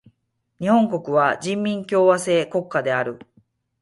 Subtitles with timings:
[0.57, 3.19] 日本国は人民共和制国家である。